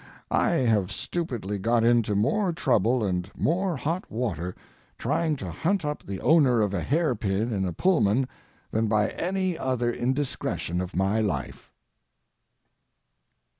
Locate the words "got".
1.59-1.83